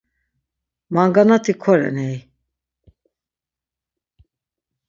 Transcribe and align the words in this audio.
Manganati 0.93 1.53
koren 1.63 1.97
hey. 2.05 2.17